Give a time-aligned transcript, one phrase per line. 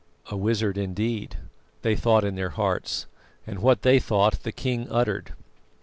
[0.31, 1.37] "A wizard indeed,"
[1.83, 3.05] they thought in their hearts,
[3.45, 5.33] and what they thought the king uttered.